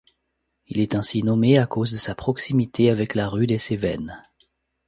Il 0.65 0.79
est 0.79 0.95
ainsi 0.95 1.21
nommé 1.21 1.59
à 1.59 1.67
cause 1.67 1.91
de 1.91 1.97
sa 1.97 2.15
proximité 2.15 2.89
avec 2.89 3.13
la 3.13 3.29
rue 3.29 3.45
des 3.45 3.59
Cévennes. 3.59 4.19